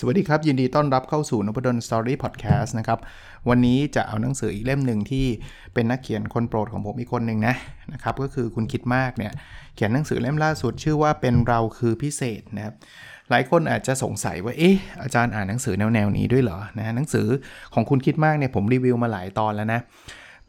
[0.00, 2.98] สวัสดีครับ ยินดีต้อนรับเข้าสู่นพดลสตอรี่พอดแคสต์นะครับ
[3.48, 5.26] วันนี้จะเอาหนังสืออีกเล่มหนึ่งที่
[5.74, 7.54] เป็นนักเขียนคนโปรดของผมอีกคนหนึ่งนะ
[7.92, 9.32] นะครับ ก็คือคุณคิดมากเนี่ย
[9.74, 12.74] เขียนหนังสือเล่มล่าสุดชื่อว่าเป็นเราคือพิเศษนะครับ
[13.30, 17.26] หลายคนอาจจะสงสัยว่าเอ๊ะอาจารย์อ่านหนังสือแนวแนวนี้ด้วยเหรอนะหนังสือ
[17.74, 19.80] ของคุณคิดมากเนี่ยผมรีวิวมาหลายตอนแล้วนะ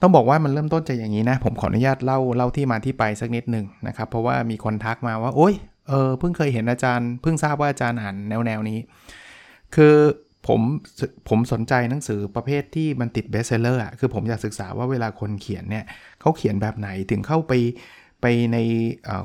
[0.02, 5.54] ต้องบอกว่ามันเริ่มต้นจากอย่างนี้นะ ผมขออนุญาตเล่าเล่าที่มาที่ไปสักนิดหนึ่งนะครับ เพราะว่ามีคนทักมาว่าโอ๊ย
[5.88, 8.80] เออเพิ่งเคยเห็นอาจารย์เพิ่งทราบว่าอาจารย์อ่านแนวแนวนี้
[9.76, 9.96] คือ
[10.48, 10.62] ผม
[11.30, 15.86] ผมสนใจหนังสือประเภทที่มันติด bestseller อะคือผมอยากศึกษาว่าเวลาคนเขียนเนี่ย
[16.22, 17.54] เขาเขียนแบบไหนถึงเข้าไป
[18.22, 18.58] ไปใน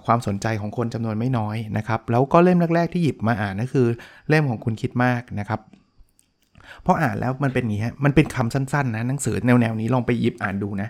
[0.07, 3.87] ความสนใจของคนจำนวนไม่น้อยนะครับ แล้วก็เล่มแรก ๆ ที่หยิบมาอ่านก็คือ
[4.29, 5.61] เล่มของคุณคิดมากนะครับ
[6.83, 10.89] เพราะอ่านแล้วมันเป็นอย่างนี้ฮะมันเป็นคำสั้นๆนะหนังสือแนวๆนี้ลองไปหยิบอ่านดูนะ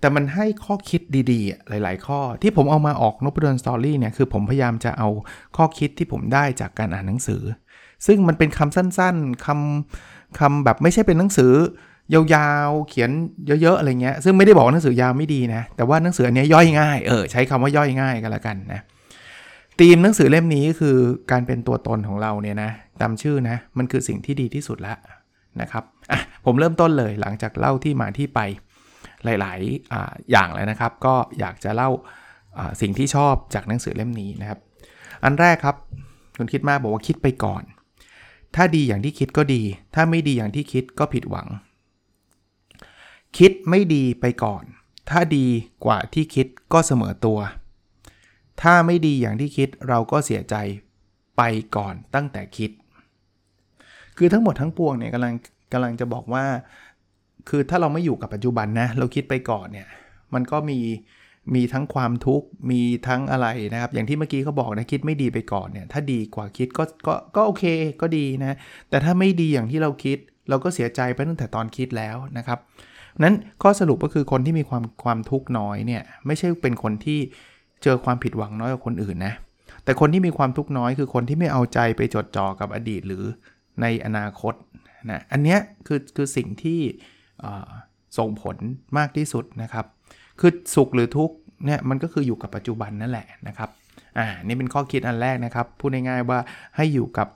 [0.00, 1.00] แต่มันให้ข้อคิด
[1.32, 5.08] ดีๆ หลาย ๆ ข้อที่ผมเอามาออกนบดอนสตอรี่เนี่ยคือผมพยายามจะเอา
[5.56, 7.42] ข้อคิดที่ผมได้จากการอ่านหนังสือ
[8.06, 11.52] ซึ่งมันเป็นคำสั้นๆคำคำแบบไม่ใช่เป็นหนังสือ
[12.14, 13.10] ยาวๆ เขียน
[13.46, 18.80] เยอะๆ อะไรเงี้ย ซึ่งไม่ได้บอกหนังสือยาวไม่ดีนะ แต่ว่าหนังสืออันนี้ย่อยง่าย เออ ใช้คำว่าย่อยง่ายกันละกันนะ
[19.80, 20.96] ธีมหนังสือเล่มนี้คือ
[21.30, 24.94] การเป็นตัวตนของเราเนี่ยนะ ตามชื่อนะ มันคือสิ่งที่ดีที่สุดละ
[25.60, 28.40] นะครับ อะ ผมเริ่มต้นเลยหลังจากเล่าที่มาที่ไป
[29.24, 29.94] หลายๆอ
[30.30, 31.90] อย่างแล้วนะครับ ก็อยากจะเล่า
[32.80, 34.58] สิ่งที่ชอบจากหนังสือเล่มนี้นะครับ
[35.24, 35.76] อันแรกครับ
[36.36, 37.62] คุณคิดมากบอกว่าคิดไปก่อน
[38.54, 39.62] ถ้าดีอย่างที่คิดก็ดี
[39.94, 41.48] ถ้าไม่ดีอย่างที่คิดก็ผิดหวัง
[43.38, 44.64] คิดไม่ดีไปก่อน
[45.10, 45.46] ถ้าดี
[45.84, 47.38] กว่าที่คิดก็เสมอตัว
[48.62, 50.54] ถ้าไม่ดีอย่างที่คิดเราก็เสียใจ
[51.36, 51.42] ไป
[51.76, 52.70] ก่อนตั้งแต่คิด
[54.16, 55.34] คือทั้งหมดทั้งปวงเนี่ยกำลัง
[55.72, 56.44] กำลังจะบอกว่า
[57.48, 59.88] คือถ้าเราไม่อยู่กับปัจจุบันนะ เราคิดไปก่อนเนี่ย
[60.34, 60.78] มันก็มี
[61.54, 67.64] มีทั้งความทุกข์มีทั้งอะไรนะครับ อย่างที่เมื่อกี้เขาบอกนะคิดไม่ดีไปก่อนเนี่ยถ้าดีกว่าคิดก็ก็ก็โอเค
[68.00, 68.56] ก็ดีนะ
[68.88, 72.58] แต่ถ้าไม่ดีอย่างที่เราคิด เราก็เสียใจไปตั้งแต่ตอนคิดแล้วนะครับ
[73.18, 77.18] นั้นข้อสรุปก็คือคนที่มีความความทุกข์น้อยเนี่ยไม่ใช่เป็นคนที่
[77.82, 79.34] เจอความผิดหวังน้อยกว่าคนอื่นนะ
[79.84, 83.24] แต่คนที่มีความทุกข์น้อยคือคนที่ไม่เอาใจไปจดจ่อกับอดีตหรือ
[83.80, 84.54] ในอนาคต
[85.10, 86.80] นะอันนี้คือคือสิ่งที่
[88.18, 88.56] ส่งผล
[88.98, 89.86] มากที่สุดนะครับ
[90.42, 91.34] คือสุขหรือทุกข์
[91.66, 93.68] เนี่ยมันก็คืออยู่กับปัจจุบันนั่นแหละนะครับ
[94.18, 96.38] อ่านี่เป็นข้อคิดอันแรกนะครับ พูดง่ายๆว่า
[96.76, 97.28] ให้อยู่กับ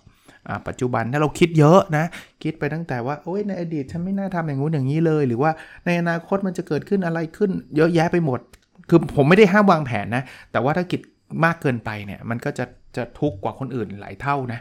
[0.69, 2.05] ปัจจุบันถ้าเราคิดเยอะนะ
[2.43, 5.51] คิดไปตั้งแต่ว่าโอ้ยในอดีตฉันไม่น่าทำอย่างงู้นอย่างนี้เลย หรือว่า
[5.87, 8.41] ในอนาคตมันจะเกิดขึ้นอะไรขึ้น เยอะแยะไปหมด
[8.89, 10.23] คือผมไม่ได้ห้ามวางแผนนะ
[10.53, 11.01] แต่ว่าถ้าคิด
[11.45, 12.65] มากเกินไปเนี่ย มันก็จะ
[12.97, 14.61] จะทุกข์กว่าคนอื่นหลายเท่านะ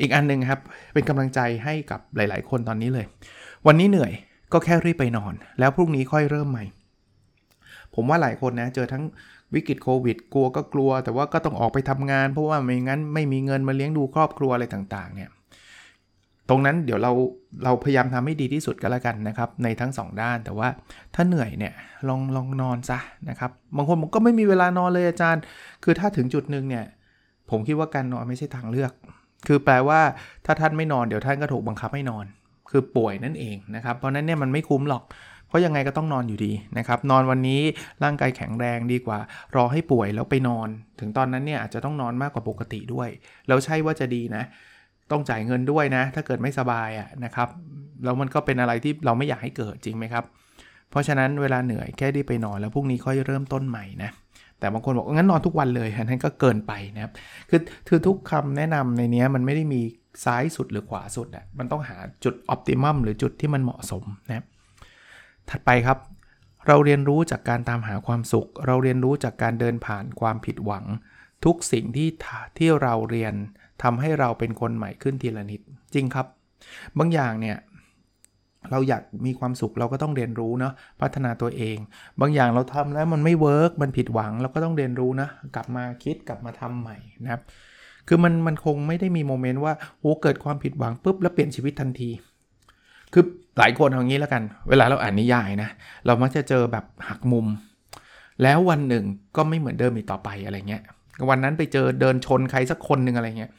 [0.00, 0.60] อีกอันนึงครับ
[0.92, 3.06] เป็นกำลังใจให้กับหลาย ๆ คนตอนนี้เลย
[3.66, 4.12] วันนี้เหนื่อย
[4.52, 6.64] ก็แค่รีบไปนอน แล้วพรุ่งนี้ค่อยเริ่มใหม่
[7.94, 9.04] ผมว่าหลายคนนะเจอทั้ง
[9.54, 15.30] วิกฤตโควิด กลัวก็กลัว แต่ว่าก็ต้องออกไปทำงาน เพราะว่าไม่งั้นไม่มีเงินมาเลี้ยงดูครอบครัวอะไรต่างๆเนี่ย
[16.48, 17.12] ตรงนั้นเดี๋ยวเรา
[17.64, 20.68] เราพยายามทำให้ดีที่สุดก็แล้วกันนะครับ ในทั้ง 2 ด้านแต่ว่า
[21.14, 21.72] ถ้าเหนื่อยเนี่ย
[22.08, 25.42] ลองลองนอนซะนะครับบางคนก็ไม่มีเวลานอนเลยอาจารย์
[25.84, 26.84] คือถ้าถึงจุดหนึ่งเนี่ย
[27.50, 28.92] ผมคิดว่าการนอนไม่ใช่ทางเลือก
[29.46, 30.00] คือแปลว่า
[30.46, 32.24] ถ้าท่านไม่นอนเดี๋ยวท่านก็ถูกบังคับให้นอน
[32.70, 35.02] คือป่วยนั่นเองนะครับเพราะนั้นเนี่ยมันไม่คุ้มหรอก
[35.54, 37.60] ราะยังไงก็ต้องนอนอยู่ดีนะครับ นอนวันนี้
[38.04, 39.18] ร่างกายแข็งแรงดีกว่า
[39.56, 40.68] รอให้ป่วยแล้วไปนอน
[41.00, 43.08] ถึงตอนนั้นเนี่ยอาจจะต้องนอนมากกว่าปกติด้วย
[43.48, 44.44] แล้วใช่ว่าจะดีนะ
[45.10, 47.48] ต้องจ่ายเงินด้วยนะ ถ้าเกิดไม่สบายอะนะครับ
[48.04, 50.24] แล้วมันก็เป็นอะไรที่เราไม่อยากให้เกิดจริงไหมครับ
[50.90, 54.10] เพราะฉะนั้นเวลาเหนื่อยแค่ได้ไปนอนแล้วพรุ่งนี้ค่อยเริ่มต้นใหม่นะ
[54.58, 57.12] แต่บางคนบอกงั้นนอนทุกวันเลยนั้นก็เกินไปนะครับ
[57.50, 59.80] คือคือทุกคำแนะนำในนี้มันไม่ได้มี
[60.24, 64.44] ซ้ายสุดหรือขวาสุดอะมันต้องหาจุดออพติมัมหรือจุดที่มันเหมาะสมนะครับ
[65.50, 65.98] ถัดไปครับ
[66.66, 70.84] เราเรียนรู้จากการตามหาความสุข เราเรียนรู้จากการเดินผ่านความผิดหวัง
[71.44, 72.08] ทุกสิ่งที่
[72.58, 73.34] ที่เราเรียน
[73.82, 75.60] ทำให้เราเป็นคนใหม่ขึ้นทีละนิด
[75.94, 76.26] จริงครับ
[76.98, 77.56] บางอย่างเนี่ย
[78.70, 81.76] เราอยากมีความสุขเราก็ต้องเรียนรู้เนาะพัฒนาตัวเอง
[82.20, 87.42] บางอย่างเราทำแล้วมันไม่ work มันผิดหวังเราก็ต้องเรียนรู้นะกลับมาคิดกลับมาทำใหม่นะครับ
[88.08, 92.10] คือมันมันคงไม่ได้มี moment ว่าโอ้เกิดความผิดหวังปุ๊บแล้วเปลี่ยนชีวิตทันที
[93.12, 93.24] คือ
[93.58, 95.70] หลายคนเอางี้แล้วกัน เวลาเราอ่านนิยายนะ
[96.06, 97.46] เรามักจะเจอแบบหักมุม
[98.42, 99.04] แล้ววันหนึ่ง
[99.36, 100.82] ก็ไม่เหมือนเดิมอีกต่อไปอะไรเงี้ย
[101.28, 103.50] วันนั้นไปเจอเดินชนใครสักคนหนึ่งอะไรเงี้ย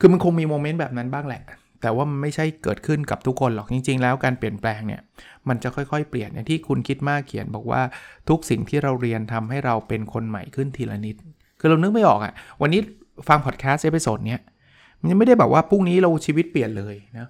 [0.00, 1.42] คือมันคงมี moment แบบนั้นบ้างแหละ
[1.82, 5.00] แต่ว่ามันไม่ใช่เกิดขึ้นกับทุกคนหรอก จริง ๆ แล้วการเปลี่ยนแปลงเนี่ย
[5.48, 7.80] มันจะค่อยๆ เปลี่ยนอย่างที่คุณคิดมากเขียนบอกว่า
[8.28, 11.16] ทุกสิ่งที่เราเรียนทำให้เราเป็นคนใหม่ขึ้นทีละนิด
[11.60, 12.80] คือเรานึกไม่ออกอะ่ะ วันนี้
[13.28, 14.40] ฟังพอดแคสต์ episode เนี้ย
[15.00, 17.26] มันไม่ได้แบบว่าพรุ่งนี้เราชีวิตเปลี่ยนเลยนะ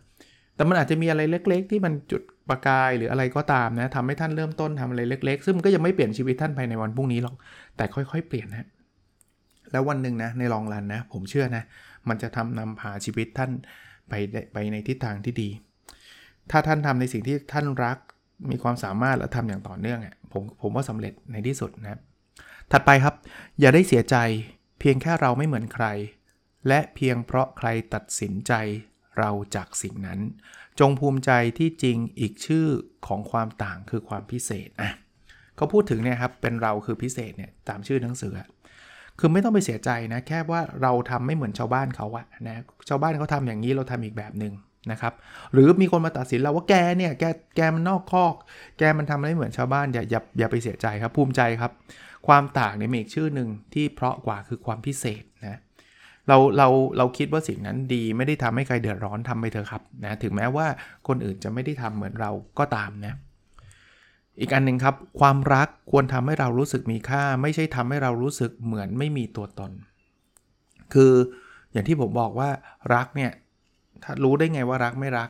[0.58, 7.34] แต่มันอาจจะมีอะไรเล็ก ๆ ที่มันจุดประกายหรืออะไรก็ตามนะทำให้ท่านเริ่มต้นทำอะไรเล็ก ๆ ซึ่งมันก็ยังไม่เปลี่ยนชีวิตท่านภายในวันพรุ่งนี้หรอก
[7.76, 8.69] แต่ค่อยๆ เปลี่ยนนะ
[9.72, 11.62] แล้ววันหนึ่งนะใน long run นะ ผมเชื่อนะ
[12.08, 13.50] มันจะทำนำพาชีวิตท่าน
[14.08, 14.12] ไป
[14.52, 15.49] ไปในทิศทางที่ดี
[16.50, 17.99] ถ้าท่านทำในสิ่งที่ท่านรัก
[18.50, 22.00] มีความสามารถและทำอย่างต่อเนื่องอะผมผมว่าสำเร็จในที่สุดนะ
[22.72, 23.14] ถัดไปครับ
[23.61, 24.16] อย่าได้เสียใจ
[24.81, 25.87] เพียงแค่เราไม่เหมือนใคร
[26.69, 28.52] และเพียงเพราะใครตัดสินใจ
[29.19, 30.20] เราจากสิ่งนั้น
[30.81, 32.67] จงภูมิใจที่จริงอีกชื่อ
[33.06, 34.91] ของความต่างคือความพิเศษอะ
[35.56, 38.32] เขาพูดถึงเนี่ยครับเป็นเราคือพิเศษเนี่ยตามชื่อหนังสือ
[39.19, 42.56] คือไม่ต้องไปเสียใจนะแค่ว่าเราทำไม่เหมือนชาวบ้านเขาอะนะ
[42.88, 44.55] ชาวบ้านเขาทาอย่างนี้เราทำอีกแบบหนึ่ง
[44.91, 45.12] นะครับ
[45.53, 47.25] หรือมีคนมาตัดสินเราว่าแกเนี่ยแก
[47.56, 48.35] แกมันนอกคอก
[48.79, 51.73] แกมันทำไม่เหมือนชาวบ้านอย่าอย่าอย่าไปเสียใจครับภูมิใจครับ
[52.26, 55.59] ความต่างเนี่ยมีอีกชื่อหนึ่งที่เพราะกว่าคือความพิเศษนะ
[56.28, 60.66] เราเราเราคิดว่าสิ่งนั้นดีไม่ได้ทำให้ใครเดือดร้อนทำไปเถอะครับนะถึงแม้ว่า
[61.08, 63.14] คนอื่นจะไม่ได้ทำเหมือนเราก็ตามนะ
[64.40, 69.72] อีกอันหนึ่งครับ ความรักควรทำให้เรารู้สึกมีค่า ไม่ใช่ทำให้เรารู้สึกเหมือนไม่มีตัวตน
[70.94, 71.12] คือ
[71.72, 72.50] อย่างที่ผมบอกว่า
[72.94, 73.32] รักเนี่ย
[74.02, 75.28] ถ้ารู้ได้ไงว่ารักไม่รัก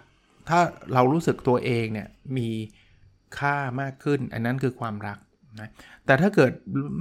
[0.49, 0.61] ถ้า
[0.93, 2.49] เรารู้สึกตัวเองเนี่ยมี
[3.39, 5.19] ค่ามากขึ้น อันนั้นคือความรัก
[5.61, 5.69] นะ
[6.07, 6.51] แต่ถ้าเกิด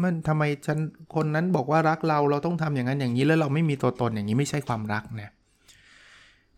[0.04, 0.78] มันทำไมฉัน
[1.16, 5.32] คนนั้นบอกว่ารักเราเราต้องทำอย่างนั้นอย่างนี้แล้วเราไม่มีตัวตนอย่างนี้ไม่ใช่ความรักนะ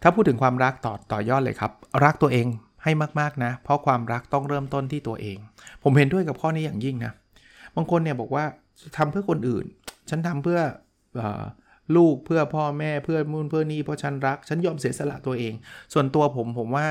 [0.02, 1.72] ถ้าพูดถึงความรักต่อต่อยอดเลยครับ
[2.06, 2.48] รักตัวเอง
[2.84, 5.38] ให้มากๆนะ เพราะความรักต้องเริ่มต้นที่ตัวเอง
[5.84, 7.14] ผมเห็นด้วยกับข้อนี้อย่างยิ่งนะ
[7.76, 8.44] บางคนเนี่ยบอกว่า
[8.98, 9.66] ทำเพื่อคนอื่น
[10.10, 10.60] ฉันทำเพื่อ
[11.20, 11.22] อ
[11.96, 15.54] ลูกเพื่อพ่อแม่เพื่อมุ่นเพื่อนี่เพราะฉันรัก ฉันยอมเสียสละตัวเอง
[15.94, 16.88] ส่วนตัวผมผมว่า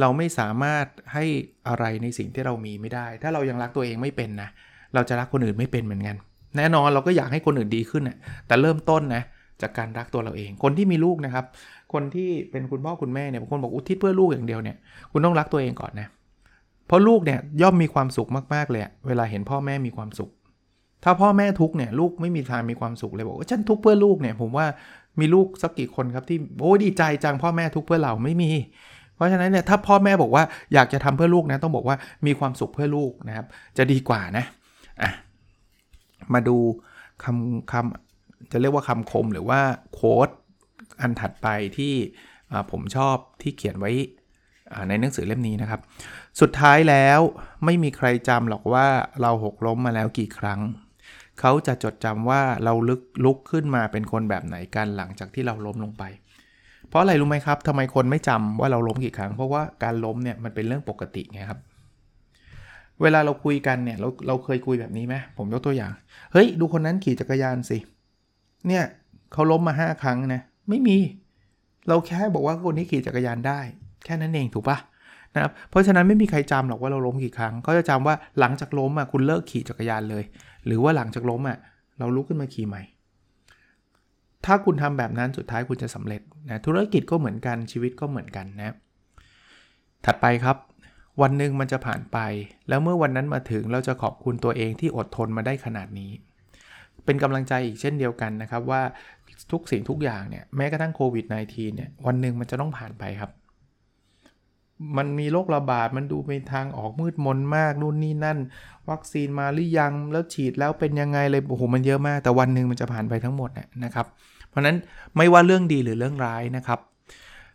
[0.00, 1.24] เราไม่สามารถให้
[1.68, 4.48] อะไรในสิ่งที่เรามีไม่ได้ ถ้าเรายังรักตัวเองไม่เป็นนะ
[4.94, 6.16] เราจะรักคนอื่นไม่เป็นเหมือนกัน
[6.56, 9.22] แน่นอนเราก็อยากให้คนอื่นดีขึ้นนะแต่เริ่มต้นนะ
[9.62, 11.44] จากการรักตัวเราเอง คนที่มีลูกนะครับ
[11.92, 14.76] คนที่เป็นคุณพ่อคุณแม่เนี่ยบางคนบอกอุทิศเพื่อลูกอย่างเดียวเนี่ย
[15.12, 16.08] คุณต้องรักตัวเองก่อนนะ
[16.86, 20.30] เพราะลูกเนี่ยย่อมมีความสุขมากๆเลย เวลาเห็นพ่อแม่มีความสุข
[21.04, 24.66] ถ้าพ่อแม่ทุกเนี่ยลูกไม่มีทางมีความสุขเลยบอกว่าฉันทุกเพื่อลูกเนี่ย ผมว่า
[25.20, 28.50] มีลูกสักกี่คนครับที่โอ้ดีใจจังพ่อแม่ทุกเพื่อเราไม่มี
[29.14, 30.44] เพราะฉะนั้นเนี่ยถ้าพ่อแม่บอกว่า
[30.74, 31.96] อยากจะทำเพื่อลูกนะต้องบอกว่า
[32.26, 33.46] มีความสุขเพื่อลูกนะครับ
[33.76, 34.44] จะดีกว่านะ
[35.02, 35.10] อะ
[36.34, 36.56] มาดู
[37.24, 39.60] คำคำจะเรียกว่าคำคมหรือว่า
[39.94, 40.28] โค้ด
[41.00, 41.94] อันถัดไปที่
[42.70, 43.92] ผมชอบที่เขียนไว้
[44.88, 45.80] ในหนังสือเล่มนี้นะครับ
[46.40, 47.20] สุดท้ายแล้ว
[47.64, 48.86] ไม่มีใครจำหรอกว่า
[49.20, 50.60] เราหกล้มมาแล้วกี่ครั้ง
[51.40, 56.04] เขาจะจดจำว่าเราลึกลุกขึ้นมาเป็นคนแบบไหนกันหลังจากที่เราล้มลงไป
[56.88, 61.60] เพราะอะไรรู้ไหมครับทำไมคนไม่จำว่าเราล้มกี่ครั้ง เพราะว่าการล้มเนี่ยมันเป็นเรื่องปกติไงครับ
[63.02, 65.92] เวลาเราคุยกันเนี่ยเราเราเคยคุยแบบนี้ไหมผมยกตัวอย่าง
[66.32, 67.78] เฮ้ย ดูคนนั้นขี่จักรยานสิ
[68.68, 68.84] เนี่ย
[69.32, 70.98] เขาล้มมา 5 ครั้งนะ ไม่มี
[71.88, 73.60] เราแค่บอกว่าคนนี้ขี่จักรยานได้
[74.04, 74.78] แค่นั้นเองถูกปะ
[75.34, 80.24] นะครับ เพราะฉะนั้นไม่มีใครจำหรอกว่าเราล้มกี่ครั้งเขาจะจำว่าหลังจากล้มอะคุณเลิกขี่จักรยานเลย
[80.66, 81.58] หรือว่าหลังจากล้มอะ
[81.98, 82.82] เราลุกขึ้นมาขี่ใหม่
[84.44, 88.74] ถ้าคุณทำแบบนั้นสุดท้ายคุณจะสำเร็จนะธุรกิจก็เหมือนกันชีวิตก็เหมือนกันนะ
[90.04, 90.56] ถัดไปครับ
[91.22, 92.18] วันหนึ่งมันจะผ่านไป
[92.68, 96.10] แล้วเมื่อวันนั้นมาถึงเราจะขอบคุณตัวเองที่อดทนมาได้ขนาดนี้
[97.04, 98.82] เป็นกำลังใจอีกเช่นเดียวกันนะครับว่า
[99.52, 103.30] ทุกสิ่งทุกอย่างเนี่ยแม้กระทั่งโควิด -19 เนี่ยวันหนึ่งมันจะต้องผ่านไปครับ
[104.96, 108.38] มันมีโรคระบาดมันดูเป็นทางออกมืดมนมากนู่นนี่นั่น
[108.90, 113.50] วัคซีนมาหรือยังแล้วฉีดแล้วเป็นยังไงเลยโอ้โหมันเยอะมาก แต่วันหนึ่งมันจะผ่านไปทั้งหมด
[113.84, 114.06] นะครับ
[114.54, 114.78] เพราะนั้น
[115.16, 116.80] ไม่ว่าเรื่องดีหรือเรื่องร้ายนะครับ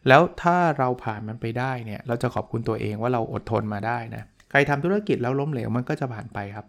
[0.08, 6.65] แล้วถ้าเราผ่านมันไปได้เนี่ยเราจะขอบคุณตัวเองว่าเราอดทนมาได้นะใครทำธุรกิจแล้วล้มเหลวมันก็จะผ่านไปครับ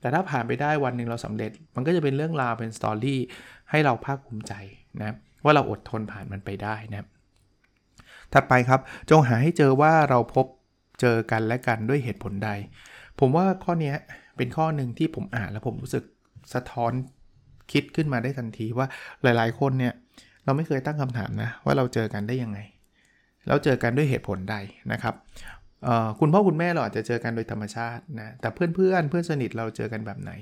[0.00, 3.20] แต่ถ้าผ่านไปได้วันหนึ่งเราสำเร็จ มันก็จะเป็นเรื่องราวเป็นสตอรี่
[3.70, 4.52] ให้เราภาคภูมิใจ
[5.02, 7.06] นะว่าเราอดทนผ่านมันไปได้นะ
[8.32, 8.80] ถัดไปครับ
[9.10, 10.46] จงหาให้เจอว่าเราพบ
[11.00, 12.50] เจอกันและกันด้วยเหตุผลใด
[13.20, 13.94] ผมว่าข้อนี้
[14.36, 16.04] เป็นข้อหนึ่งที่ผมอ่านแล้วผมรู้สึก
[16.54, 16.92] สะท้อน
[17.72, 18.86] คิดขึ้นมาได้ทันทีว่า
[19.22, 19.92] หลายๆ คนเนี่ย
[20.44, 22.58] เราไม่เคยตั้งคำถามนะว่าเราเจอกันได้ยังไง
[23.48, 24.56] เราเจอกันด้วยเหตุผลใด
[24.92, 25.14] นะครับ
[26.20, 30.32] คุณพ่อคุณแม่เราอาจจะเจอกันโดยธรรมชาตินะแต่เพื่อนเพื่อนเพื่อนสนิทเราเจอกันแบบไหน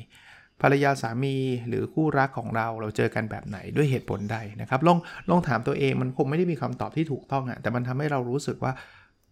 [0.63, 1.37] ภรรยาสามี
[1.69, 4.99] หรือคู่รักของเราเราเจอกันแบบไหนด้วยเหตุผลใดนะครับลอง
[5.31, 8.73] ลองถามตัวเองมันคงไม่ได้มีคำตอบที่ถูกต้องอะแต่มันทำให้เรารู้สึกว่า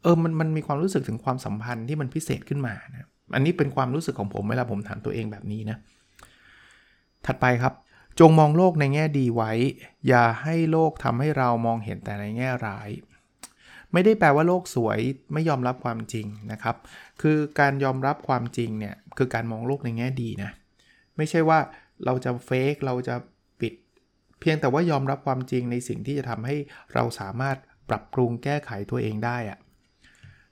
[0.02, 5.76] เออมันมันมีความรู้สึกถึงความสัมพันธ์ที่มันพิเศษขึ้นมานะอันนี้เป็นความรู้สึกของผมเวลาผมถามตัวเองแบบนี้นะ
[7.26, 7.74] ถัดไปครับ
[8.20, 9.52] จงมองโลกในแง่ดีไว้
[10.08, 12.88] อย่าให้โลกทำให้เรามองเห็นแต่ในแง่ร้าย
[13.92, 14.98] ไม่ได้แปลว่าโลกสวย
[15.32, 16.76] ไม่ยอมรับความจริงนะครับ
[17.22, 20.50] คือการยอมรับความจริงเนี่ยคือการมองโลกในแง่ดีนะ
[21.16, 21.58] ไม่ใช่ว่า
[22.04, 23.14] เราจะเฟกเราจะ
[23.60, 23.72] ปิด
[24.40, 26.56] เพียงแต่ว่ายอมรับความจริงในสิ่งที่จะทำให้
[26.94, 27.56] เราสามารถ
[27.88, 29.58] ปรับปรุงแก้ไขตัวเองได้อะ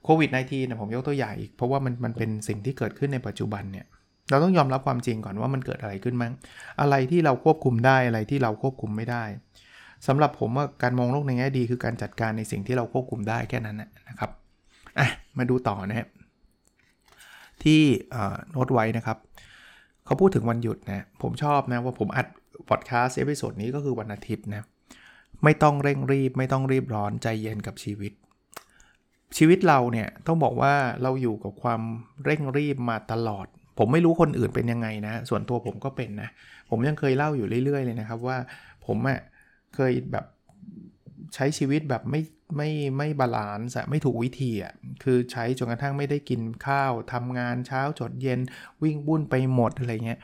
[0.03, 3.85] โควิด -19 นะผมยกตัวอย่างอีก เพราะว่ามันมันเป็นสิ่งที่เกิดขึ้นในปัจจุบันเนี่ย
[4.29, 6.33] เราต้องยอมรับความจริงก่อนว่ามันเกิดอะไรขึ้นมั้ง
[6.81, 9.23] อะไรที่เราควบคุมได้อะไรที่เราควบคุมไม่ได้
[10.07, 13.77] สำหรับผมว่าการมองโลกในแง่ดีคือการจัดการในสิ่งที่เราควบคุมได้แค่นั้น
[14.09, 14.31] นะครับ
[14.99, 16.07] อะมาดูต่อนะครับ
[17.63, 17.81] ที่
[18.51, 19.17] โน้ตไว้นะครับ
[20.05, 22.27] เขาพูดถึงวันหยุดนะผมชอบนะว่าผมอัด
[22.69, 24.63] พอดแคสต์ episode นี้ก็คือวันอาทิตย์นะ
[25.43, 28.13] ไม่ต้องเร่งรีบ ไม่ต้องรีบร้อนใจเย็นกับชีวิต
[29.37, 31.81] ชีวิตเราเนี่ยต้องบอกว่าเราอยู่กับความ
[32.23, 33.47] เร่งรีบมาตลอด
[33.83, 36.29] ผมไม่รู้คนอื่นเป็นยังไงนะ ส่วนตัวผมก็เป็นนะ
[36.69, 38.37] ผมยังเคยเล่าอยู่เรื่อย ๆ เลยนะครับว่า
[38.85, 39.19] ผมอะ
[39.75, 40.25] เคยแบบ
[41.35, 42.19] ใช้ชีวิตแบบไม่
[42.55, 48.39] ไม่ไม่ balance ไม่ถูกวิธีอะคือใช้จนกระทั่งไม่ได้กินข้าวทำงานเช้าจดเย็น
[48.83, 50.19] วิ่งวุ่นไปหมดอะไรเงี้ย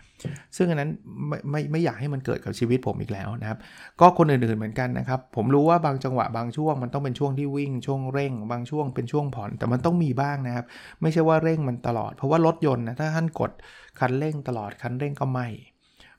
[0.58, 0.92] ซึ่งอันนั้น
[1.28, 3.60] ไม่ไม่ไม่อยากให้มันเกิดกับชีวิตผมอีกแล้วนะครับ
[4.00, 10.66] ก็คนอื่นๆเหมือนกันนะครับ ผมรู้ว่าบางจังหวะบางช่วงมันต้องเป็นช่วงที่วิ่งช่วงเร่ง บางช่วงเป็นช่วงผ่อนแต่มันต้องมีบ้างนะครับ
[11.02, 13.52] ไม่ใช่ว่าเร่งมันตลอด เพราะว่ารถยนต์นะถ้าท่านกด
[14.00, 15.48] คันเร่งตลอดคันเร่งก็ไม่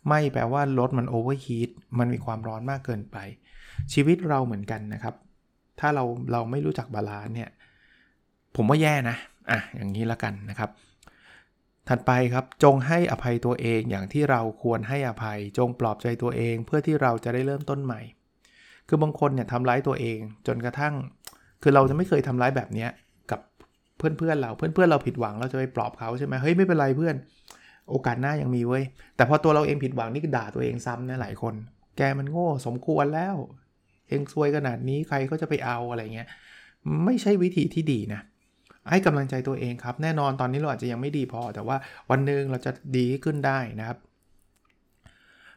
[0.08, 3.16] ไม่แปลว่ารถมัน overheat มันมีความร้อนมากเกินไป
[3.92, 5.14] ชีวิตเราเหมือนกันนะครับ
[5.80, 7.50] ถ้าเราเราไม่รู้จัก balance เนี่ย
[8.56, 9.16] ผมว่าแย่นะ
[9.50, 10.70] อะ อย่างนี้ละกันนะครับ
[11.88, 18.00] ถัดไปครับ จงให้อภัยตัวเองอย่างที่เราควรให้อภัย จงปลอบใจตัวเอง เพื่อที่เราจะได้เริ่มต้นใหม่
[18.88, 20.94] คือบางคนเนี่ยทำร้ายตัวเอง จนกระทั่ง
[21.62, 22.86] คือเราจะไม่เคยทำร้ายแบบนี้
[23.30, 23.40] กับ
[23.98, 27.14] เพื่อนๆเราเพื่อนๆเราผิดหวังเราจะไปปลอบเขาใช่ไหมเฮ้ยไม่เป็นไรเพื่อน
[27.90, 28.84] โอกาสหน้ายังมีเว้ย
[29.16, 31.54] แต่พอตัวเราเองผิดหวังนี่ก็ด่าตัวเองซ้ำนะหลายคน
[31.96, 33.36] แกมันโง่สมควรแล้ว
[34.08, 36.28] เองซวยขนาดนี้ใครก็จะไปเอาอะไรเงี้ย
[37.04, 38.20] ไม่ใช่วิธีที่ดีนะ
[38.90, 41.76] ให้กำลังใจตัวเองครับ แน่นอนตอนนี้เราอาจจะยังไม่ดีพอ แต่ว่า
[42.10, 43.98] วันหนึ่งเราจะดีขึ้นได้นะครับ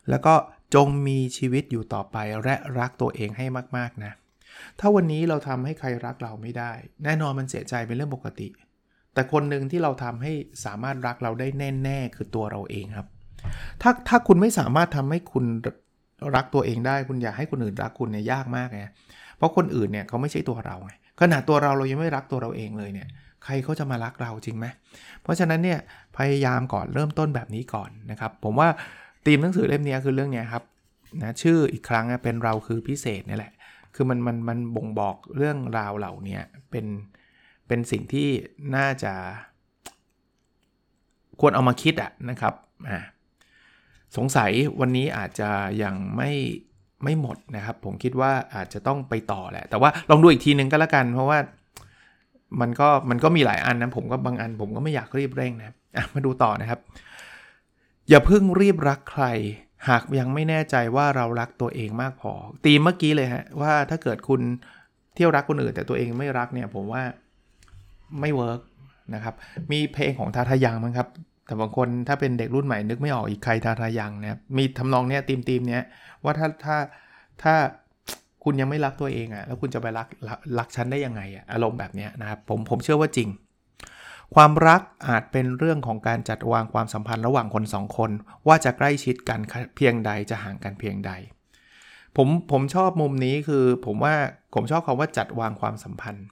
[0.09, 0.33] แล้วก็
[0.75, 3.45] จงมีชีวิตอยู่ต่อไปและรักตัวเองให้
[3.77, 4.11] มากๆนะ
[4.79, 6.71] ถ้าวันนี้เราทำให้ใครรักเราไม่ได้
[7.03, 8.47] แน่นอนมันเสียใจเป็นเรื่องปกติ
[9.13, 10.33] แต่คนหนึ่งที่เราทำให้
[10.65, 11.47] สามารถรักเราได้
[11.83, 13.07] แน่ ๆ คือตัวเราเองครับ
[13.81, 15.45] ถ้าถ้าคุณไม่สามารถทำให้คุณ
[16.35, 18.83] รักตัวเองได้คุณอยากให้คนอื่นรักคุณเนี่ยยากมากไง
[19.37, 23.07] เพราะคนอื่นเนี่ยเขาไม่ใช่ตัวเราไงขนาดตัวเราเรายังไม่รักตัวเราเองเลยเนี่ย
[23.43, 24.65] ใครเขาจะมารักเราจริงไหม
[25.21, 25.79] เพราะฉะนั้นเนี่ย
[26.17, 28.67] พยายามก่อนเริ่มต้นแบบนี้ก่อนนะครับผมว่า
[29.25, 30.63] ธีมหนังสือเล่มนี้คือเรื่องนี้ครับ
[31.21, 33.53] นะชื่ออีกครั้งเป็นเราคือพิเศษนี่แหละ
[33.95, 36.39] คือมันมันมันบ่งบอกเรื่องราวเหล่านี้
[36.71, 36.85] เป็น
[37.67, 38.27] เป็นสิ่งที่
[38.75, 39.13] น่าจะ
[41.39, 42.53] ควรเอามาคิดอะนะครับ
[42.89, 42.99] อ่า
[44.17, 45.49] สงสัยวันนี้อาจจะ
[45.83, 46.31] ยังไม่
[47.03, 51.39] ไม่หมดนะครับ ผมคิดว่าอาจจะต้องไปต่อแหละ แต่ว่าลองดูอีกทีนึงก็แล้วกัน เพราะว่า
[52.61, 56.79] มันก็มันก็มีหลายอันนะผมก็บางอันผมก็ไม่อยากรีบเร่งนะอะมาดูต่อนะครับ
[58.09, 59.25] อย่าเพิ่งรีบรักใคร
[59.89, 62.33] หากยังไม่แน่ใจว่าเรารักตัวเองมากพอ
[62.65, 64.41] ตีเมื่อกี้เลยฮะว่าถ้าเกิดคุณ
[65.15, 67.03] เที่ยวรักคนอื่น แต่ตัวเองไม่รักเนี่ยผมว่า
[68.19, 68.61] ไม่เวิร์ก
[69.13, 69.35] นะครับ
[69.71, 71.07] มีเพลงของทาทายังมั้งครับ
[71.45, 75.83] แต่บางคนถ้าเป็นเด็กรุ่นใหม่นึกไม่ออกอีกใครทาทายังนะมีทำนองเนี้ยตีมตีมเนี้ย
[76.23, 76.77] ว่าถ้าถ้า
[77.43, 77.53] ถ้า
[78.43, 80.07] คุณยังไม่รักตัวเองอะ่ะแล้วคุณจะไปรัก
[80.59, 83.29] รักฉันได้ยังไงอะ่ะอารมณ์แบบเนี้ยนะครับผมผมเชื่อว่าจริง
[84.35, 88.11] ความรักอาจเป็นเรื่องของการจัดวางความสัมพันธ์ระหว่างคนสองคน
[88.47, 89.39] ว่าจะใกล้ชิดกัน
[89.75, 91.11] เพียงใดจะห่างกันเพียงใด
[92.17, 94.15] ผมผมชอบมุมนี้คือผมว่า
[94.53, 96.25] ผมชอบคาว่าจัดวางความสัมพันธ์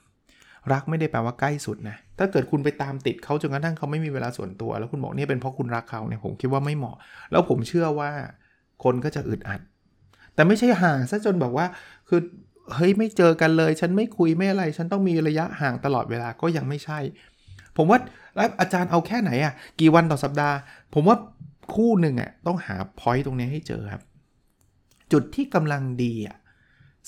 [0.71, 6.97] รักไม่ได้แปลว่าใกล้สุดนะ ถ้าเกิดคุณไปตามติดเขาจนกระทั่งเขาไม่มีเวลาส่วนตัว แล้วคุณบอกนี่เป็นเพราะคุณรักเขาเนี่ยผมคิดว่าไม่เหมาะ
[7.31, 8.11] แล้วผมเชื่อว่า
[8.83, 9.61] คนก็จะอึดอัด
[10.35, 11.65] แต่ไม่ใช่ห่างซะจนแบบว่า
[12.09, 12.21] คือ
[12.75, 16.99] เฮ้ยไม่เจอกันเลย ฉันไม่คุยไม่อะไร ฉันต้องมีระยะห่างตลอดเวลาก็ยังไม่ใช่
[17.77, 17.99] ผมว่า
[18.35, 20.55] แล้วอาจารย์เอาแค่ไหนอะ่ะกี่วันต่อสัปดาห์
[20.93, 21.17] ผมว่า
[21.73, 24.03] คู่หนึ่งอะ่ะต้องหาพอยต์ตรงนี้ให้เจอครับ
[25.11, 26.37] จุดที่กำลังดีอะ่ะ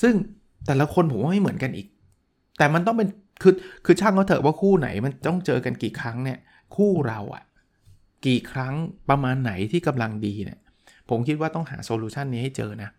[0.02, 0.14] ซึ่ง
[0.68, 1.88] แต่ละคนผมว่าไม่เหมือนกันอีก
[2.58, 3.10] แต่มันต้องเป็น
[3.42, 3.54] คือ
[3.86, 6.40] คือช่างเขาเถอะว่าคู่ไหนมันต้องเจอกันกี่ครั้งเนี่ย
[6.76, 7.44] คู่เราอะ
[8.26, 8.74] กี่ครั้ง
[9.10, 10.60] ประมาณไหนที่กำลังดีเนี่ย
[11.10, 12.90] ผมคิดว่าต้องหาโซลูชันนี้ให้เจอนะ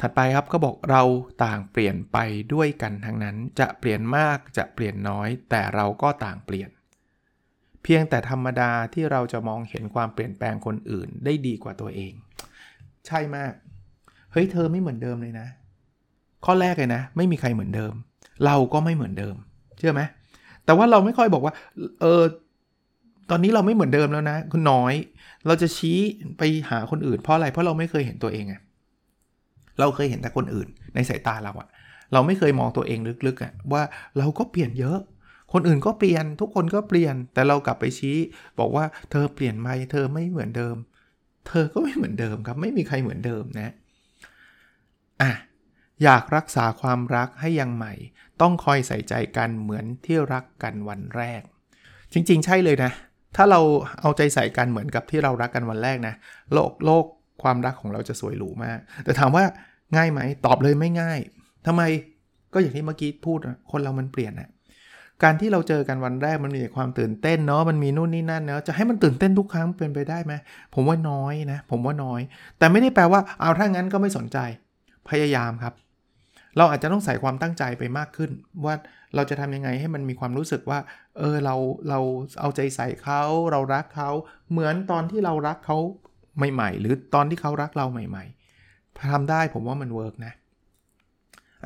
[0.00, 1.02] ถัดไปครับก็บอกเรา
[1.44, 2.18] ต่างเปลี่ยนไป
[2.54, 6.70] ด้วยกันทั้งนั้นจะเปลี่ยนมากจะเปลี่ยนน้อย แต่เราก็ต่างเปลี่ยน
[7.82, 12.12] เพียงแต่ธรรมดาที่เราจะมองเห็นความเปลี่ยนแปลงคนอื่นได้ดีกว่าตัวเอง
[13.06, 13.52] ใช่มาก
[14.32, 15.48] เฮ้ยเธอไม่เหมือนเดิมเลยนะ
[16.44, 17.92] ข้อแรกเลยนะ ไม่มีใครเหมือนเดิม
[18.46, 19.34] เราก็ไม่เหมือนเดิม
[19.78, 20.02] เชื่อไหม
[20.64, 21.54] แต่ว่าเราไม่ค่อยบอกว่า
[22.00, 22.22] เออ
[23.30, 24.94] ตอนนี้เราไม่เหมือนเดิมแล้วนะคุณน้อย
[25.46, 25.98] เราจะชี้
[26.38, 28.54] ไปหาคนอื่นเพราะอะไรเพราะเราไม่เคยเห็นตัวเองไง
[29.80, 31.68] เราเคยเห็นแต่คนอื่น ในสายตาเราอะ
[32.12, 33.82] เราไม่เคยมองตัวเองลึกๆอะว่า
[34.18, 34.98] เราก็เปลี่ยนเยอะ
[35.52, 38.16] คนอื่นก็เปลี่ยนทุกคนก็เปลี่ยน แต่เรากลับไปชี้
[38.58, 40.76] บอกว่าเธอเปลี่ยนไปเธอไม่เหมือนเดิม
[41.48, 43.72] เธอก็ไม่เหมือนเดิมครับ ไม่มีใครเหมือนเดิมนะ
[45.22, 45.30] อะ
[46.02, 47.94] อยากรักษาความรักให้ยังใหม่
[48.40, 51.42] ต้องคอยใส่ใจกันเหมือนที่รักกันวันแรก
[52.12, 52.92] จริงๆ ใช่เลยนะ
[53.36, 53.60] ถ้าเรา
[54.00, 56.14] เอาใจใส่กันเหมือนกับที่เรารักกันวันแรกนะ
[56.52, 57.04] โลกโลก
[57.42, 59.44] ความรักของเราจะสวยหรูมาก แต่ถามว่า
[59.96, 61.18] ง่ายไหม ตอบเลยไม่ง่าย
[61.66, 61.82] ทำไม
[62.52, 63.38] ก็อย่างที่เมื่อกี้พูด
[63.70, 64.50] คนเรามันเปลี่ยนนะ
[65.22, 70.32] การที่เราเจอกันวันแรกมันมีความตื่นเต้นเนาะมันมีนู่นนี่นั่นเนาะจะให้มันตื่นเต้นทุกครั้งเป็นไปได้ไหม
[70.74, 72.20] ผมว่าน้อยนะ ผมว่าน้อย
[72.58, 74.38] แต่ไม่ได้แปลว่าเอาถ้างั้นก็ไม่สนใจ
[75.08, 75.74] พยายามครับ
[76.56, 78.30] เราอาจจะต้องใส่ความตั้งใจไปมากขึ้น
[78.64, 78.74] ว่า
[79.14, 80.78] เราจะทำยังไงให้มันมีความรู้สึกว่า
[81.18, 81.56] เออเรา
[81.88, 81.98] เรา
[82.40, 84.10] เอาใจใส่เขาเรารักเขา
[84.50, 85.78] เหมือนตอนที่เรารักเขา
[86.36, 88.24] ใหม่ ๆ หรือตอนที่เขารักเราใหม่
[88.64, 90.32] ๆทำได้ผมว่ามัน work นะ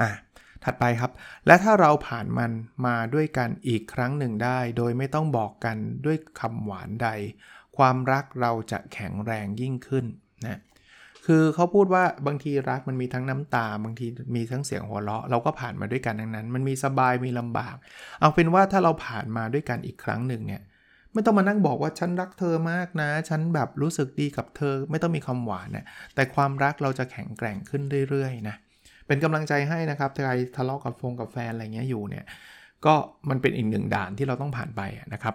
[0.01, 0.11] อะ
[0.65, 1.13] ถัดไปครับ
[1.47, 2.51] และถ้าเราผ่านมัน
[2.87, 5.77] มาด้วยกันอีกครั้งหนึ่งได้ โดยไม่ต้องบอกกัน
[6.07, 7.09] ด้วยคำหวานใด
[7.77, 10.05] ความรักเราจะแข็งแรงยิ่งขึ้น
[10.47, 10.59] นะ
[11.31, 14.07] คือเขาพูดว่าบางทีรักมันมีทั้งน้ำตา บางที
[14.37, 17.77] มีทั้งเสียงหัวเราะ เราก็ผ่านมาด้วยกันดังนั้น มันมีสบายมีลำบาก
[18.21, 20.63] เอาเป็นว่าถ้าเราผ่านมาด้วยกันอีกครั้งหนึ่งเนี่ย
[21.13, 28.57] ไม่ต้องมานั่งบอกว่าฉันรักเธอมากนะ ฉันแบบรู้สึกดีกับเธอ ไม่ต้องมีคำหวานนะแต่ความรักเราจะแข็งแกร่งขึ้นเรื่อยๆนะ
[29.07, 32.25] เป็นกำลังใจให้นะครับใครทะเลาะกับฟงกับแฟนอะไรเงี้ยอยู่เนี่ย
[32.87, 32.95] ก็
[33.31, 34.83] มันเป็นอีกหนึ่งด่านที่เราต้องผ่านไป
[35.13, 35.35] นะครับ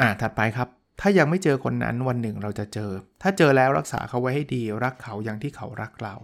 [0.00, 0.68] อ่า ถัดไปครับ
[1.00, 2.90] ถ้ายังไม่เจอคนนั้นวันหนึ่งเราจะเจอ
[3.22, 6.14] ถ้าเจอแล้วรักษาเขาไว้ให้ดี รักเขาอย่างที่เขารักเรา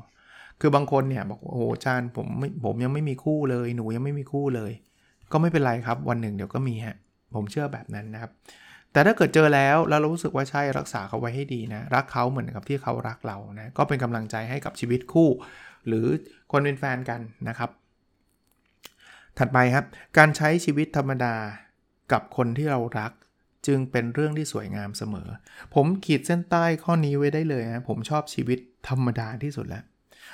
[0.61, 2.27] คือบางคนเนี่ยบอกโอ้จานผม
[2.65, 4.73] ผมยังไม่มีคู่เลยหนูยังไม่มีคู่เลย
[5.33, 6.97] ก็ไม่เป็นไรครับ วันหนึ่งเดี๋ยวก็มีฮะ
[7.35, 8.31] ผมเชื่อแบบนั้นนะครับ
[8.93, 15.29] แต่ถ้าเกิดเจอแล้วแล้วเรารู้สึกว่าใช่รักษาเขาไว้ให้ดีนะ รักเขาเหมือนกับที่เขารักเรานะก็เป็นกำลังใจให้กับชีวิตคู่
[15.87, 16.07] หรือ
[16.53, 17.71] คนเป็นแฟนกันนะครับ
[19.39, 19.85] ถัดไปครับ
[20.19, 21.35] การใช้ชีวิตธรรมดา
[22.13, 23.13] กับคนที่เรารัก
[23.67, 25.29] จึงเป็นเรื่องที่สวยงามเสมอ
[25.75, 28.59] ผมขีดเส้นใต้ข้อนี้ไว้ได้เลยนะผมชอบชีวิต
[28.89, 29.85] ธรรมดาที่สุดแล้ว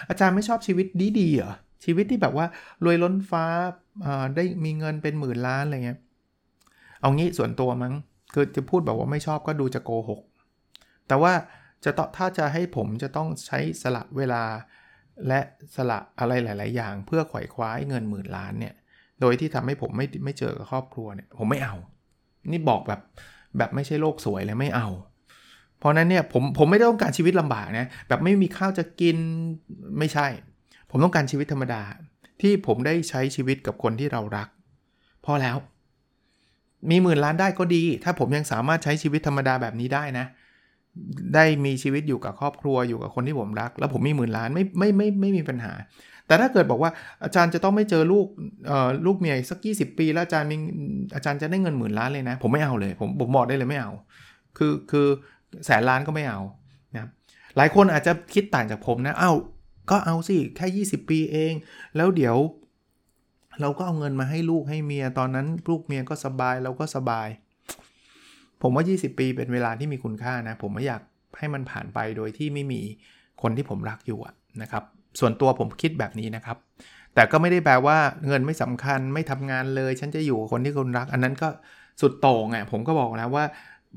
[0.08, 0.86] อาจารย์ไม่ชอบชีวิต
[1.20, 2.46] ดีๆเหรอชีวิตที่แบบว่า
[2.84, 3.44] รวยล้นฟ้า
[4.36, 5.98] ได้มีเงินเป็นหมื่นล้านอะไรเงี้ย
[7.00, 7.94] เอางี้ส่วนตัวมั้ง
[8.34, 10.20] คือจะพูดแบบว่าไม่ชอบก็ดูจะโกหก
[11.08, 11.32] แต่ว่า
[11.84, 14.42] จะต่อถ้าจะให้ผมจะต้องใช้สละเวลา
[15.28, 15.40] และ
[15.76, 18.74] สละอะไรหลาย ๆ อย่าง เพื่อขวายคว้าเงินหมื่นล้านเนี่ย
[19.20, 21.74] โดยที่ทำให้ผมไม่ไม่เจอกับครอบครัวเนี่ยผมไม่เอา
[22.52, 23.00] นี่บอกแบบ
[23.58, 24.88] แบบไม่ใช่โลกสวยเลยไม่เอา
[25.78, 29.16] เพราะนั้นเนี่ยผมผมไม่ต้องการชีวิตลำบากนะแบบไม่มีข้าวจะกิน
[29.98, 30.26] ไม่ใช่
[30.90, 31.82] ผมต้องการชีวิตธรรมดา
[32.40, 34.48] ที่ผมได้ใช้ชีวิตกับคนที่เรารัก
[35.24, 35.56] พอแล้ว
[36.90, 40.26] มีหมื่นล้านได้ก็ดี ถ้าผมยังสามารถใช้ชีวิตธรรมดาแบบนี้ได้นะ
[41.34, 45.72] ได้มีชีวิตอยู่กับครอบครัวอยู่กับคนที่ผมรัก แล้วผมมีหมื่นล้านไม่ไม่ไม่ไม่มีปัญหา
[46.26, 46.90] แต่ถ้าเกิดบอกว่า
[47.24, 48.26] อาจารย์จะต้องไม่เจอลูก
[48.66, 50.56] เอ่อลูกเมียสัก 20 ปี แล้วอาจารย์มี
[51.14, 53.92] อาจารย์จะได้เงินหมื่นล้านเลยนะ ผมไม่เอาเลยผมผมบอกได้เลยไม่เอา
[54.58, 55.06] คือคือ
[55.66, 56.40] แสนล้านก็ไม่เอา
[56.94, 57.08] นะ
[57.56, 59.32] หลายคนอาจจะคิดต่างจากผมนะเอา้า
[59.90, 61.52] ก็เอาสิแค่ 20 ปีเอง
[61.96, 62.36] แล้วเดี๋ยว
[63.60, 67.28] เราก็เอาเงินมาให้ลูกให้เมียตอนนั้นลูกเมียก็สบายเราก็สบาย
[68.62, 71.02] ผมว่า 20 ปีเป็นเวลาที่มีคุณค่านะ ผมไม่อยาก
[71.38, 72.80] ให้มันผ่านไปโดยที่ไม่มี
[73.42, 74.18] คนที่ผมรักอยู่
[74.62, 74.84] นะครับ
[75.20, 76.56] ส่วนตัวผมคิดแบบนี้นะครับ
[77.14, 81.48] แต่ก็ไม่ได้แปลว่าเงินไม่สำคัญไม่ทำงานเลย ฉันจะอยู่กับคนที่คุณรัก อันนั้นก็
[82.00, 83.44] สุดโต่งอะผมก็บอกแล้วว่า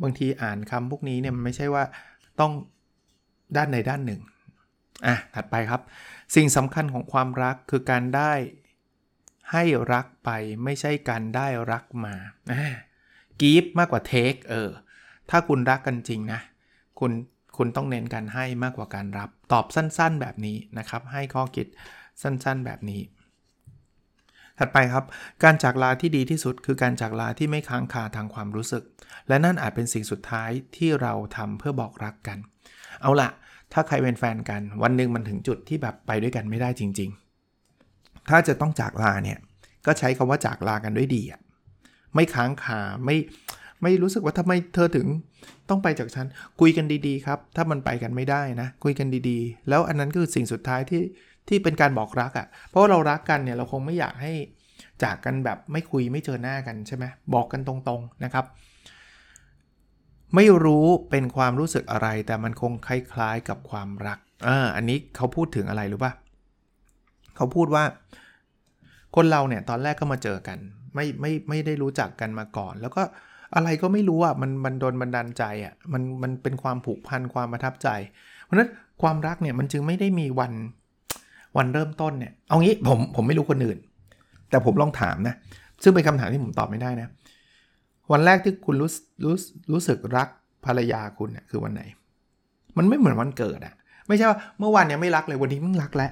[0.04, 1.84] บางทีอ่านคำพวกนี้เนี่ยมันไม่ใช่ว่า
[2.40, 2.52] ต้อง
[3.56, 4.22] ด้านใดด้านหนึ่ง
[5.08, 5.82] อะถัดไปครับ
[6.36, 8.34] สิ่งสำคัญของความรักคือการได้
[9.52, 10.30] ให้รักไป
[10.64, 12.16] ไม่ใช่การได้รักมา
[13.42, 14.70] กีฟมากกว่าเทคเออ
[15.30, 16.40] ถ้าคุณรักกันจริงนะ
[17.00, 17.12] คุณ
[17.58, 21.68] คุณต้องเน้นการให้มากกว่าการรับ ตอบสั้นๆแบบนี้นะครับ ให้ข้อคิด
[22.22, 23.02] สั้นๆแบบนี้
[24.58, 25.06] ถัดไปครับ
[25.44, 28.84] การจากลาที่ดีที่สุดคือการจากลาที่ไม่ค้างคาทางความรู้สึก
[29.28, 32.38] และนั่นอาจเป็นสิ่งสุดท้ายที่เราทำเพื่อบอกรักกัน
[33.02, 33.30] เอาละ
[33.74, 37.10] ถ้าใครเป็นแฟนกัน วันหนึ่งมันถึงจุดที่แบบไปด้วยกันไม่ได้จริง
[37.66, 39.40] ๆ ถ้าจะต้องจากลาเนี่ย
[39.86, 41.42] ก็ใช้คาว่าจากลากันด้วยดีอะ
[42.16, 43.16] ไม่ค้างคาไม่
[43.82, 45.08] ไม่รู้สึกว่าทำไมเธอถึง
[45.70, 46.26] ต้องไปจากฉัน
[46.60, 51.02] คุยกันดีๆครับ ถ้ามันไปกันไม่ได้นะ คุยกันดีๆ แล้วอันนั้นคือสิ่งสุดท้ายที่
[51.48, 54.34] ที่เป็นการบอกรักอะ่ะ เพราะว่าเรารักกันเนี่ยเราคงไม่อยากให้
[55.04, 58.46] จากกันแบบไม่คุยไม่เจอหน้ากันใช่ไหมบอกกันตรงๆนะครับ
[60.36, 66.14] ไม่รู้เป็นความรู้สึกอะไร แต่มันคงคล้ายๆกับความรักอ่าอันนี้เขาพูดถึงอะไรรู้ป่ะ
[67.36, 67.84] เขาพูดว่า
[69.16, 70.58] คนเราเนี่ยตอนแรกก็มาเจอกัน
[70.96, 73.04] ไม่ไม่ไม่ได้รู้จักกันมาก่อน แล้วก็
[73.56, 77.90] อะไรก็ไม่รู้อะมันมันโดนบันดาลใจอะมันมันเป็นความผูกพันความประทับใจ
[78.44, 78.70] เพราะนั้น
[79.02, 80.54] ความรักเนี่ยมันจึงไม่ได้มีวัน
[81.58, 83.78] วันเริ่มต้นเนี่ยเอางี้ผมผมไม่รู้คนอื่น
[84.50, 85.36] แต่ผมลองถามนะ
[85.84, 87.08] ซึ่งเป็นคำถามที่ผมตอบไม่ได้นะ
[88.12, 88.90] วันแรกที่คุณรู้
[89.24, 89.36] รู้
[89.72, 90.28] รู้สึกรัก
[90.66, 91.82] ภรรยาคุณเนี่ยคือวันไหน
[92.78, 93.74] มันไม่เหมือนวันเกิดอะ
[94.08, 96.12] ไม่ใช่ว่าเมื่อวานเนี่ยไม่รักเลยวันนี้มึงรักแล้ว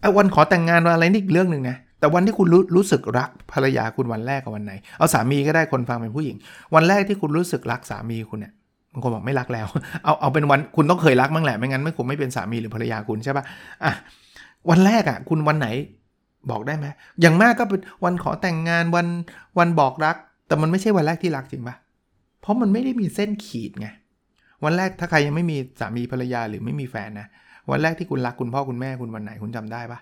[0.00, 6.36] ไอ้วันขอแต่งงานวันอะไรนี่อีกเรื่องหนึ่งนะ แต่วันที่คุณรู้รู้สึกรักภรรยาคุณวันแรกกับวันไหน เอาสามีก็ได้คนฟังเป็นผู้หญิง
[6.74, 8.52] วันแรกที่คุณรู้สึกรักสามีคุณเนี่ย
[8.92, 9.66] บางคนบอกไม่รักแล้ว
[10.04, 13.44] เอาเอาเป็นวันคุณต้องเคยรักบ้างแหละไม่งั้นไม่คงไม่เป็นสามีหรือภรรยาคุณใช่ปะ
[13.84, 13.92] อะ
[14.70, 15.68] วันแรกอะ คุณวันไหน
[16.50, 16.86] บอกได้ไหม
[17.20, 19.06] อย่างมากก็เป็นวันขอแต่งงานวัน
[19.58, 21.76] วันบอกรัก แต่มันไม่ใช่วันแรกที่รักจริงปะ
[22.40, 23.88] เพราะมันไม่ได้มีเส้นขีดไง
[24.64, 27.26] วันแรกถ้าใครยังไม่มีสามีภรรยาหรือไม่มีแฟนนะ
[27.70, 29.98] วันแรกที่คุณรักคุณพ่อคุณแม่คุณวันไหนคุณจำได้ปะ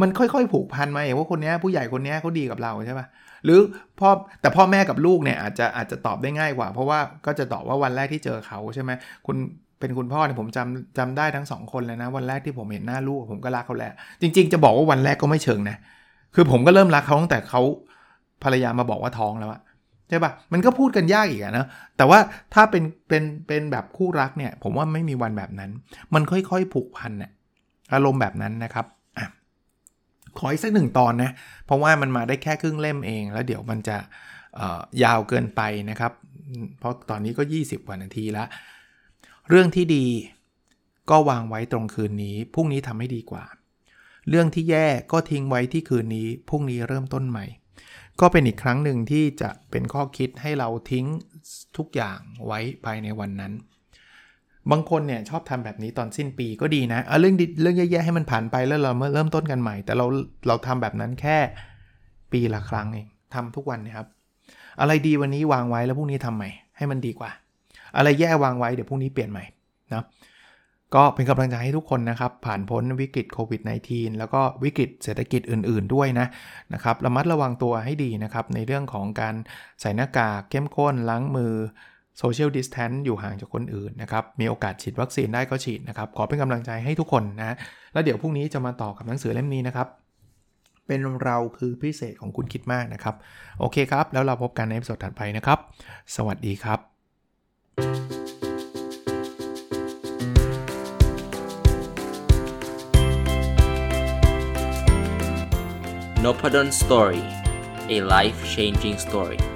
[0.00, 3.06] มันค่อยๆ ผูกพันมาเองว่าคนนี้ผู้ใหญ่คนนี้เขาดีกับเราใช่ปะ
[3.44, 3.58] หรือ
[4.00, 4.08] พ่อ
[4.40, 8.90] แต่พ่อแม่กับลูกเนี่ยอาจจะอาจจะตอบได้ง่ายกว่า เพราะว่าก็จะตอบว่าวันแรกที่เจอเขาใช่ไหม
[9.26, 9.36] คุณ
[9.80, 15.76] เป็นคุณพ่อเนี่ยผมจำจำได้ทั้งสองคนเลยนะ วันแรกที่ผมเห็นหน้าลูกผมก็รักเขาแหละจริง ๆ จะบอกว่าวันแรกก็ไม่เชิงนะ
[16.34, 17.60] คือผมก็เริ่มรักเขาตั้งแต่เขา
[18.42, 19.60] ภรรยามาบอกว่าท้องแล้วอะ
[20.08, 22.18] ใช่ปะมันก็พูดกันยากอีกอะนะแต่ว่า
[22.54, 25.70] ถ้าเป็นเป็นเป็นแบบคู่รักเนี่ย ผมว่าไม่มีวันแบบนั้น
[26.14, 27.30] มันค่อยๆผูกพันเนี่ย
[27.94, 28.86] อารมณ์แบบนั้นนะครับ
[30.38, 31.30] ขออีกสักหนึ่งตอนนะ
[31.66, 33.96] เพราะว่ามันมาได้แค่ครึ่งเล่มเอง แล้วเดี๋ยวมันจะ
[35.02, 36.12] ยาวเกินไปนะครับ
[36.78, 38.48] เพราะตอนนี้ก็ 20 กว่านาทีแล้ว
[39.48, 40.06] เรื่องที่ดี
[41.10, 43.44] ก็วางไว้ตรงคืนนี้ พรุ่งนี้ทำให้ดีกว่า
[44.28, 47.46] เรื่องที่แย่ก็ทิ้งไว้ที่คืนนี้ พรุ่งนี้เริ่มต้นใหม่
[48.20, 51.06] ก็เป็นอีกครั้งหนึ่งที่จะเป็นข้อคิดให้เราทิ้ง
[51.76, 53.52] ทุกอย่างไว้ภายในวันนั้น
[54.70, 60.06] บางคนเนี่ยชอบทำแบบนี้ตอนสิ้นปีก็ดีนะเเรื่องเรื่องแย่ๆให้มันผ่านไปแล้วเราเมื่อเริ่มต้นกันใหม่ แต่เรา
[60.46, 61.36] เราทำแบบนั้นแค่
[62.32, 64.06] ปีละครั้งเองทำทุกวันนะครับ
[64.80, 67.30] อะไรดีวันนี้วางไว้แล้วพรุ่งนี้ทำใหม่ให้มันดีกว่า
[67.96, 69.44] อะไรแย่วางไว้เดี๋ยวพรุ่งนี้เปลี่ยนใหม่
[69.92, 70.04] นะ
[70.94, 76.26] ก็เป็นกำลังใจให้ทุกคนนะครับ ผ่านพ้นวิกฤตโควิด -19 แล้วก็วิกฤตเศรษฐกิจอื่น ๆ ด้วยนะ
[76.74, 79.34] นะครับระมัดระวังตัวให้ดีนะครับ ในเรื่องของการ
[79.80, 81.54] ใส่หน้ากากเข้มข้นล้างมือ
[82.18, 87.56] social distance อยู่ห่างจากคนอื่นนะครับ มีโอกาสฉีดวัคซีนได้ก็ฉีดนะครับ ขอเป็นกำลังใจให้ทุกคนนะ
[87.92, 89.88] แล้วเดี๋ยวพรุ่งนี้จะมาต่อกับหนังสือเล่มนี้นะครับ
[90.86, 93.14] เป็นเราคือพิเศษของคุณคิดมากนะครับ
[93.60, 95.58] โอเคครับ แล้วเราพบกันในสดถัดไปนะครับ
[96.16, 96.78] สวัสดีครับ
[106.24, 107.24] n o p a d o n Story
[107.94, 109.53] a life changing story